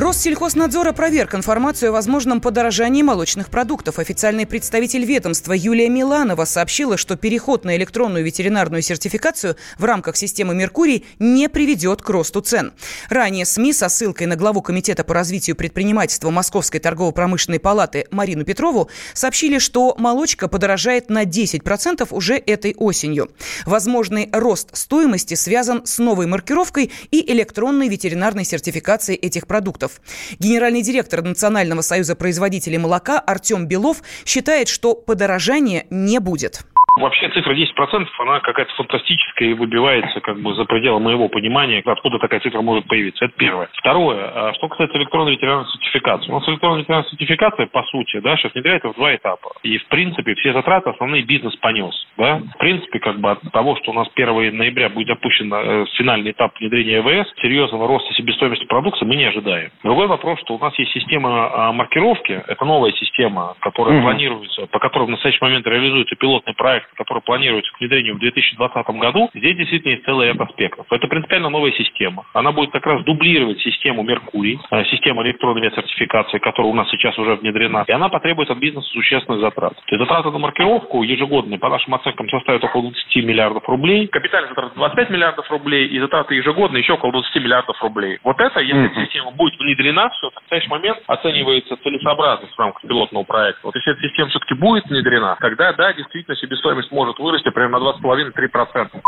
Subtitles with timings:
[0.00, 3.98] Россельхознадзор опроверг информацию о возможном подорожании молочных продуктов.
[3.98, 10.54] Официальный представитель ведомства Юлия Миланова сообщила, что переход на электронную ветеринарную сертификацию в рамках системы
[10.54, 12.72] «Меркурий» не приведет к росту цен.
[13.10, 18.88] Ранее СМИ со ссылкой на главу Комитета по развитию предпринимательства Московской торгово-промышленной палаты Марину Петрову
[19.12, 23.30] сообщили, что молочка подорожает на 10% уже этой осенью.
[23.66, 30.38] Возможный рост стоимости связан с новой маркировкой и электронной ветеринарной сертификацией этих продуктов продуктов.
[30.38, 36.62] Генеральный директор Национального союза производителей молока Артем Белов считает, что подорожания не будет.
[36.96, 42.18] Вообще цифра 10% она какая-то фантастическая и выбивается как бы за пределы моего понимания, откуда
[42.18, 43.24] такая цифра может появиться.
[43.24, 43.68] Это первое.
[43.74, 46.30] Второе, а что касается электронной ветеринарной сертификации.
[46.30, 49.52] У нас электронная ветеринарная сертификация, по сути, да, сейчас внедряется в два этапа.
[49.62, 51.94] И, в принципе, все затраты основные бизнес понес.
[52.16, 52.40] Да?
[52.54, 56.32] В принципе, как бы от того, что у нас 1 ноября будет запущен э, финальный
[56.32, 59.70] этап внедрения ЭВС, серьезного роста себестоимости продукции мы не ожидаем.
[59.82, 64.02] Другой вопрос, что у нас есть система а, маркировки, это новая система, которая mm-hmm.
[64.02, 68.18] планируется, по которой в настоящий момент реализуется пилотный проект проект, который планируется к внедрению в
[68.18, 70.86] 2020 году, здесь действительно есть целый ряд аспектов.
[70.90, 72.24] Это принципиально новая система.
[72.32, 77.18] Она будет как раз дублировать систему Меркурий, э, систему электронной сертификации, которая у нас сейчас
[77.18, 79.74] уже внедрена, и она потребует от бизнеса существенных затрат.
[79.74, 84.50] То есть затраты на маркировку ежегодные, по нашим оценкам, составят около 20 миллиардов рублей, капитальные
[84.50, 88.18] затраты 25 миллиардов рублей, и затраты ежегодные еще около 20 миллиардов рублей.
[88.24, 89.04] Вот это, если mm-hmm.
[89.04, 93.60] система будет внедрена, все, в настоящий момент оценивается целесообразность в рамках пилотного проекта.
[93.64, 97.78] Вот если эта система все-таки будет внедрена, тогда, да, действительно, себестоимость себестоимость может вырасти примерно
[97.78, 99.00] на 2,5-3%.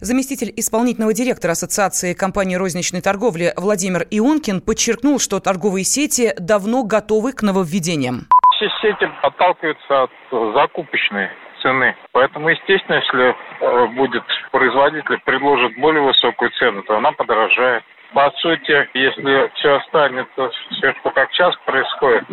[0.00, 7.32] Заместитель исполнительного директора Ассоциации компаний розничной торговли Владимир Ионкин подчеркнул, что торговые сети давно готовы
[7.32, 8.26] к нововведениям.
[8.56, 10.10] Все сети отталкиваются от
[10.54, 11.28] закупочной
[11.60, 11.96] цены.
[12.12, 17.82] Поэтому, естественно, если э, будет производитель предложит более высокую цену, то она подорожает.
[18.12, 22.24] По сути, если все останется, все, что как сейчас происходит,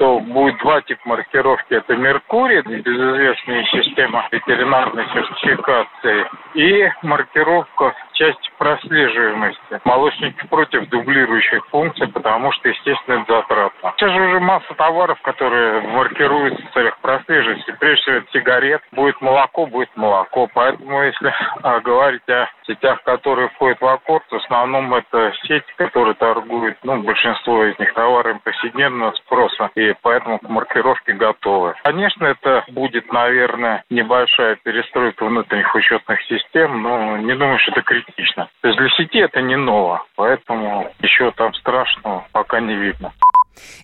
[0.00, 1.74] что будет два типа маркировки.
[1.74, 9.80] Это Меркурий, безызвестная система ветеринарной сертификации, и маркировка части прослеживаемости.
[9.84, 13.94] Молочники против дублирующих функций, потому что, естественно, это затратно.
[13.96, 17.64] Сейчас же уже масса товаров, которые маркируются в целях прослеживания.
[17.78, 18.82] Прежде всего, это сигарет.
[18.92, 20.48] Будет молоко, будет молоко.
[20.52, 26.14] Поэтому, если а, говорить о сетях, которые входят в аккорд, в основном это сети, которые
[26.14, 31.74] торгуют, ну, большинство из них товарами повседневного спроса, и поэтому к маркировке готовы.
[31.82, 36.39] Конечно, это будет, наверное, небольшая перестройка внутренних учетных систем,
[36.82, 38.48] но не думаю, что это критично критично.
[38.60, 43.12] То есть для сети это не ново, поэтому еще там страшного пока не видно.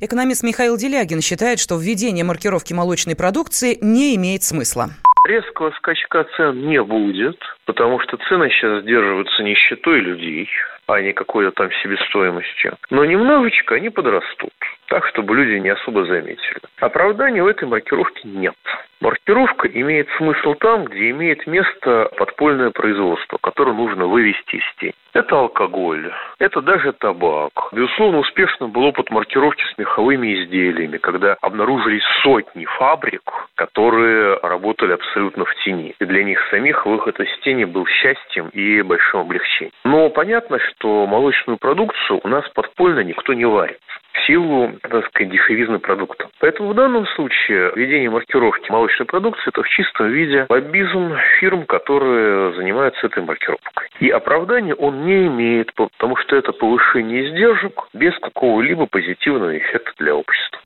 [0.01, 4.89] Экономист Михаил Делягин считает, что введение маркировки молочной продукции не имеет смысла.
[5.27, 10.49] Резкого скачка цен не будет, потому что цены сейчас сдерживаются нищетой людей,
[10.87, 12.77] а не какой-то там себестоимостью.
[12.91, 14.53] Но немножечко они подрастут,
[14.87, 16.61] так, чтобы люди не особо заметили.
[16.79, 18.55] Оправдания в этой маркировке нет.
[19.01, 24.95] Маркировка имеет смысл там, где имеет место подпольное производство, которое нужно вывести из тени.
[25.13, 27.53] Это алкоголь, это даже табак.
[27.73, 33.23] Безусловно, успешным был опыт маркировки с меховыми изделиями, когда обнаружились сотни фабрик,
[33.55, 35.95] которые работали абсолютно в тени.
[35.99, 39.73] И для них самих выход из тени был счастьем и большим облегчением.
[39.85, 43.79] Но понятно, что молочную продукцию у нас подпольно никто не варит
[44.13, 46.29] в силу, так сказать, дешевизны продукта.
[46.41, 52.55] Поэтому в данном случае введение маркировки молочной продукции– это в чистом виде лоббизм фирм, которые
[52.55, 53.89] занимаются этой маркировкой.
[54.01, 60.15] И оправдания он не имеет, потому что это повышение издержек без какого-либо позитивного эффекта для
[60.15, 60.61] общества.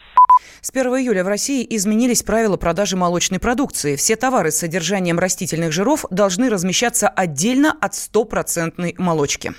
[0.61, 3.97] С 1 июля в России изменились правила продажи молочной продукции.
[3.97, 9.53] Все товары с содержанием растительных жиров должны размещаться отдельно от стопроцентной молочки.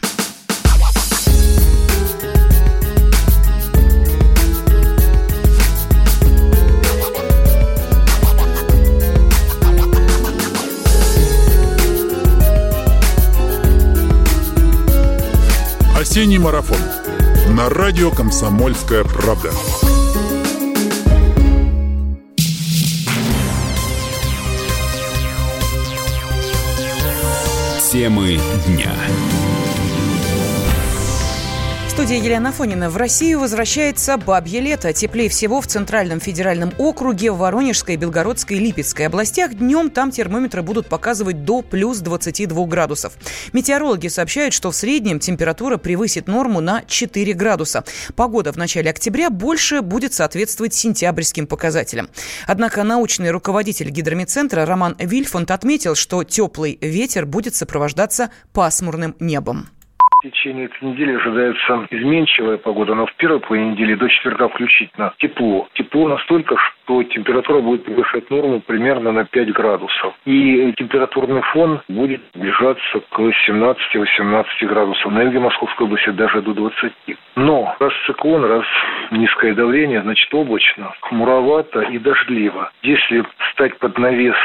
[16.12, 16.78] Осенний марафон.
[17.56, 19.50] На радио «Комсомольская правда».
[27.90, 28.94] Темы дня
[32.02, 32.90] студии Елена Афонина.
[32.90, 34.92] В Россию возвращается бабье лето.
[34.92, 39.54] Теплее всего в Центральном федеральном округе, в Воронежской, Белгородской и Липецкой областях.
[39.54, 43.14] Днем там термометры будут показывать до плюс 22 градусов.
[43.54, 47.84] Метеорологи сообщают, что в среднем температура превысит норму на 4 градуса.
[48.16, 52.10] Погода в начале октября больше будет соответствовать сентябрьским показателям.
[52.48, 59.70] Однако научный руководитель гидромедцентра Роман Вильфонд отметил, что теплый ветер будет сопровождаться пасмурным небом.
[60.22, 65.12] В течение этой недели ожидается изменчивая погода, но в первой половине недели до четверга включительно
[65.18, 65.68] тепло.
[65.74, 70.14] Тепло настолько, что температура будет превышать норму примерно на 5 градусов.
[70.26, 75.12] И температурный фон будет ближаться к 17-18 градусов.
[75.12, 76.94] На юге Московской области даже до 20.
[77.38, 78.66] Но раз циклон, раз
[79.10, 82.72] низкое давление, значит облачно, хмуровато и дождливо.
[82.84, 84.38] Если встать под навес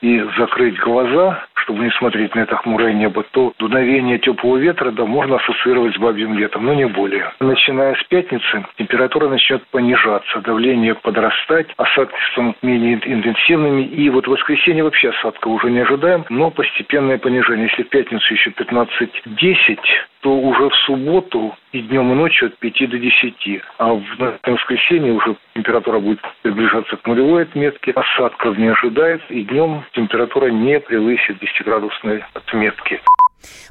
[0.00, 5.04] и закрыть глаза, чтобы не смотреть на это хмурое небо, то дуновение теплого ветра да,
[5.24, 7.32] можно ассоциировать с бабьим летом, но не более.
[7.40, 14.30] Начиная с пятницы температура начнет понижаться, давление подрастать, осадки станут менее интенсивными, и вот в
[14.30, 17.68] воскресенье вообще осадка уже не ожидаем, но постепенное понижение.
[17.70, 19.78] Если в пятницу еще 15-10,
[20.20, 23.62] то уже в субботу и днем и ночью от 5 до 10.
[23.78, 24.02] А в
[24.44, 30.80] воскресенье уже температура будет приближаться к нулевой отметке, осадков не ожидается, и днем температура не
[30.80, 33.00] превысит 10-градусной отметки.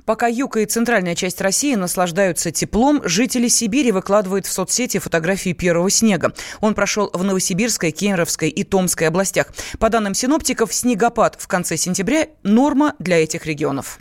[0.05, 5.89] Пока юг и центральная часть России наслаждаются теплом, жители Сибири выкладывают в соцсети фотографии первого
[5.89, 6.33] снега.
[6.61, 9.47] Он прошел в Новосибирской, Кемеровской и Томской областях.
[9.79, 13.97] По данным синоптиков, снегопад в конце сентября– норма для этих регионов.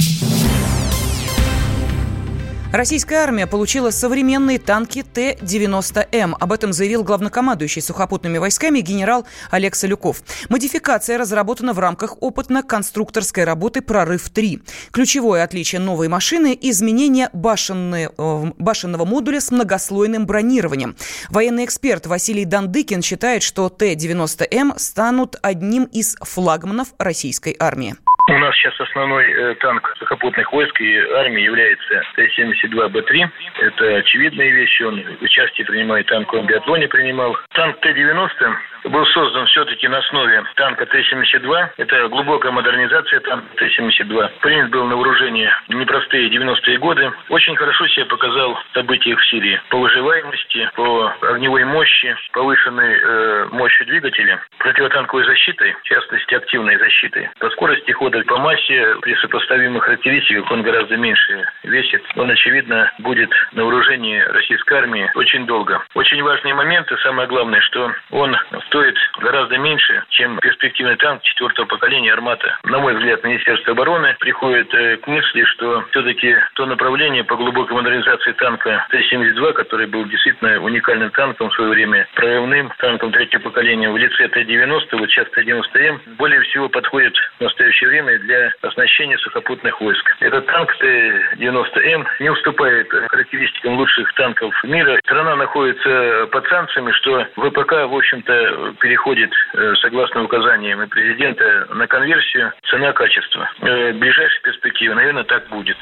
[2.73, 6.35] Российская армия получила современные танки Т-90М.
[6.41, 10.23] Об этом заявил главнокомандующий сухопутными войсками генерал Олег Солюков.
[10.49, 14.63] Модификация разработана в рамках опытно-конструкторской работы «Прорыв-3».
[14.91, 20.97] Ключевое отличие новой машины– изменение башенны, э, башенного модуля с многослойным бронированием.
[21.29, 27.97] Военный эксперт Василий Дандыкин считает, что Т-90М станут одним из флагманов российской армии.
[28.29, 33.29] У нас сейчас основной э, танк сухопутных войск и армии является Т-72Б3.
[33.61, 34.83] Это очевидные вещи.
[34.85, 37.37] Он участие принимает в танковом биатлоне принимал.
[37.53, 38.55] Танк Т-90
[38.85, 41.71] был создан все-таки на основе танка Т-72.
[41.79, 44.31] Это глубокая модернизация танка Т-72.
[44.41, 47.13] Принят был на вооружение непростые 90-е годы.
[47.29, 49.61] Очень хорошо себя показал в событиях в Сирии.
[49.69, 57.31] По выживаемости, по огневой мощи, повышенной э, мощью двигателя, противотанковой защитой, в частности активной защитой,
[57.41, 62.03] по скорости хода, по массе, при сопоставимых характеристиках он гораздо меньше весит.
[62.17, 65.83] Он, очевидно, будет на вооружении российской армии очень долго.
[65.95, 68.37] Очень важные моменты, самое главное, что он
[68.67, 72.59] стоит гораздо меньше, чем перспективный танк четвертого поколения «Армата».
[72.65, 77.77] На мой взгляд, Министерство обороны приходит э, к мысли, что все-таки то направление по глубокой
[77.77, 83.91] модернизации танка Т-72, который был действительно уникальным танком в свое время, прорывным танком третьего поколения
[83.91, 89.81] в лице Т-90, вот сейчас Т-90М, более всего подходит в настоящее время для оснащения сухопутных
[89.81, 90.05] войск.
[90.21, 94.99] Этот танк Т-90М не уступает характеристикам лучших танков мира.
[95.05, 101.87] Страна находится под санкциями, что ВПК, в общем-то, переходит, э, согласно указаниям и президента, на
[101.87, 103.49] конверсию цена-качество.
[103.61, 105.77] Э, в ближайшей перспективе, наверное, так будет.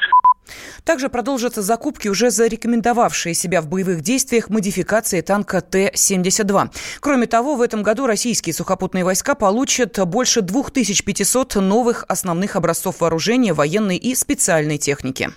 [0.83, 6.69] Также продолжатся закупки, уже зарекомендовавшие себя в боевых действиях модификации танка Т-72.
[6.99, 13.53] Кроме того, в этом году российские сухопутные войска получат больше 2500 новых основных образцов вооружения,
[13.53, 15.31] военной и специальной техники.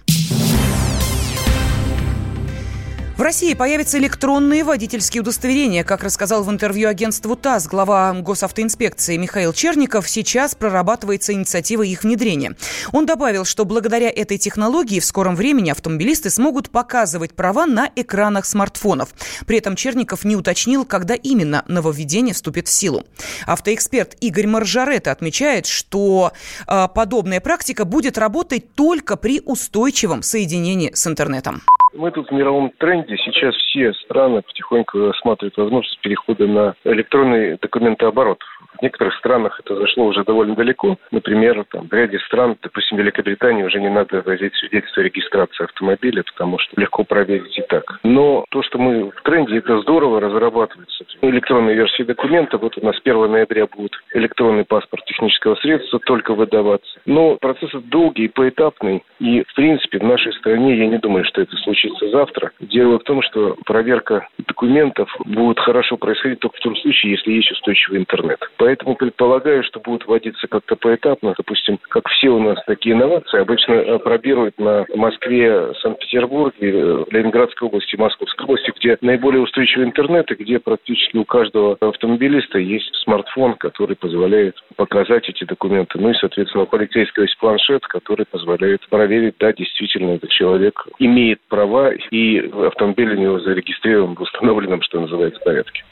[3.16, 5.84] В России появятся электронные водительские удостоверения.
[5.84, 12.56] Как рассказал в интервью агентству ТАСС глава госавтоинспекции Михаил Черников, сейчас прорабатывается инициатива их внедрения.
[12.90, 18.46] Он добавил, что благодаря этой технологии в скором времени автомобилисты смогут показывать права на экранах
[18.46, 19.10] смартфонов.
[19.46, 23.04] При этом Черников не уточнил, когда именно нововведение вступит в силу.
[23.46, 26.32] Автоэксперт Игорь Маржарета отмечает, что
[26.66, 31.62] э, подобная практика будет работать только при устойчивом соединении с интернетом.
[31.94, 33.16] Мы тут в мировом тренде.
[33.18, 38.40] Сейчас все страны потихоньку рассматривают возможность перехода на электронный документооборот.
[38.84, 40.98] Некоторых странах это зашло уже довольно далеко.
[41.10, 46.22] Например, там, в ряде стран, допустим, Великобритании, уже не надо возить свидетельство о регистрации автомобиля,
[46.22, 47.98] потому что легко проверить и так.
[48.02, 51.06] Но то, что мы в тренде, это здорово разрабатывается.
[51.22, 57.00] Электронные версии документа, вот у нас 1 ноября будет электронный паспорт технического средства только выдаваться.
[57.06, 59.02] Но процесс долгий, поэтапный.
[59.18, 62.52] И, в принципе, в нашей стране я не думаю, что это случится завтра.
[62.60, 67.50] Дело в том, что проверка документов будет хорошо происходить только в том случае, если есть
[67.50, 68.40] устойчивый интернет.
[68.58, 71.34] Поэтому предполагаю, что будут вводиться как-то поэтапно.
[71.36, 77.68] Допустим, как все у нас такие инновации, обычно э, пробируют на Москве, Санкт-Петербурге, э, Ленинградской
[77.68, 83.54] области, Московской области, где наиболее устойчивый интернет и где практически у каждого автомобилиста есть смартфон,
[83.54, 85.98] который позволяет показать эти документы.
[85.98, 91.40] Ну и, соответственно, у полицейского есть планшет, который позволяет проверить, да, действительно, этот человек имеет
[91.48, 95.84] права и автомобиль у него зарегистрирован в установленном, что называется, порядке.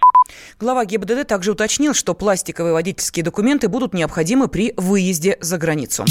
[0.58, 6.04] Глава ГИБДД также уточнил, что пластиковые водительские документы будут необходимы при выезде за границу.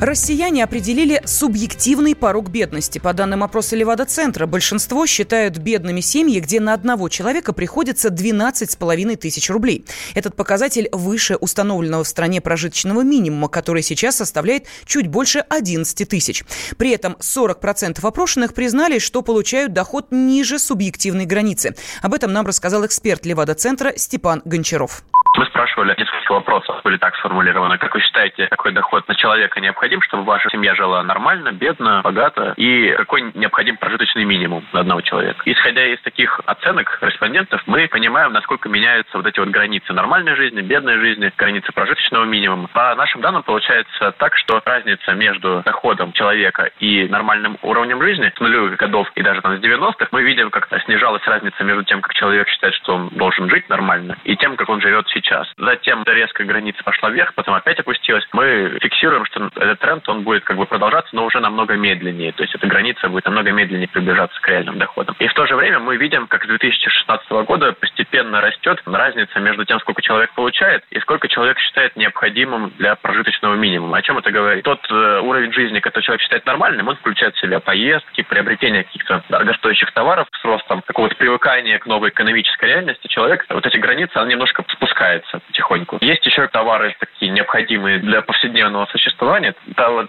[0.00, 3.00] Россияне определили субъективный порог бедности.
[3.00, 9.50] По данным опроса Левада-центра, большинство считают бедными семьи, где на одного человека приходится 12,5 тысяч
[9.50, 9.84] рублей.
[10.14, 16.44] Этот показатель выше установленного в стране прожиточного минимума, который сейчас составляет чуть больше 11 тысяч.
[16.76, 21.74] При этом 40% опрошенных признали, что получают доход ниже субъективной границы.
[22.02, 25.02] Об этом нам рассказал эксперт Левада-центра Степан Гончаров.
[25.36, 27.78] Мы спрашивали несколько вопросов, были так сформулированы.
[27.78, 32.54] Как вы считаете, какой доход на человека необходим, чтобы ваша семья жила нормально, бедно, богато?
[32.56, 35.42] И какой необходим прожиточный минимум на одного человека?
[35.46, 40.60] Исходя из таких оценок респондентов, мы понимаем, насколько меняются вот эти вот границы нормальной жизни,
[40.60, 42.68] бедной жизни, границы прожиточного минимума.
[42.68, 48.38] По нашим данным получается так, что разница между доходом человека и нормальным уровнем жизни с
[48.38, 52.14] нулевых годов и даже там с 90-х, мы видим, как снижалась разница между тем, как
[52.14, 55.47] человек считает, что он должен жить нормально, и тем, как он живет сейчас.
[55.56, 58.26] Затем резко граница пошла вверх, потом опять опустилась.
[58.32, 62.32] Мы фиксируем, что этот тренд, он будет как бы продолжаться, но уже намного медленнее.
[62.32, 65.16] То есть эта граница будет намного медленнее приближаться к реальным доходам.
[65.18, 69.64] И в то же время мы видим, как с 2016 года постепенно растет разница между
[69.64, 73.98] тем, сколько человек получает, и сколько человек считает необходимым для прожиточного минимума.
[73.98, 74.64] О чем это говорит?
[74.64, 79.22] Тот э, уровень жизни, который человек считает нормальным, он включает в себя поездки, приобретение каких-то
[79.28, 83.06] дорогостоящих товаров с ростом какого-то привыкания к новой экономической реальности.
[83.08, 85.98] Человек вот эти границы, он немножко спускает снижается потихоньку.
[86.00, 89.54] Есть еще товары такие необходимые для повседневного существования.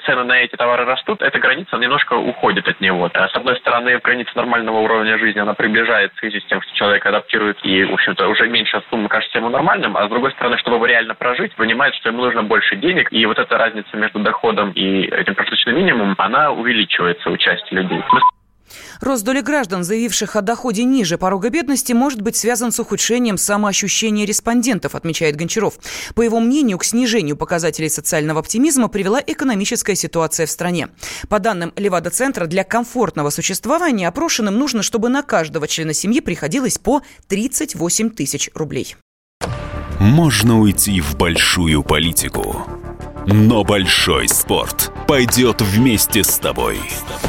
[0.06, 3.10] Цены на эти товары растут, эта граница немножко уходит от него.
[3.14, 6.74] А с одной стороны, граница нормального уровня жизни, она приближается в связи с тем, что
[6.76, 10.58] человек адаптирует и, в общем-то, уже меньшая сумма кажется ему нормальным, а с другой стороны,
[10.58, 14.72] чтобы реально прожить, понимает, что ему нужно больше денег, и вот эта разница между доходом
[14.72, 18.02] и этим прожиточным минимумом, она увеличивается у части людей.
[19.02, 24.26] Рост доли граждан, заявивших о доходе ниже порога бедности, может быть связан с ухудшением самоощущения
[24.26, 25.76] респондентов, отмечает Гончаров.
[26.16, 30.90] По его мнению, к снижению показателей социального оптимизма привела экономическая ситуация в стране.
[31.30, 37.02] По данным Левада-центра, для комфортного существования опрошенным нужно, чтобы на каждого члена семьи приходилось по
[37.28, 38.96] 38 тысяч рублей.
[40.00, 42.66] Можно уйти в большую политику,
[43.26, 46.80] но большой спорт пойдет вместе с тобой.
[46.90, 47.29] С тобой.